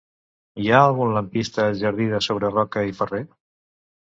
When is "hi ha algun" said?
0.63-1.13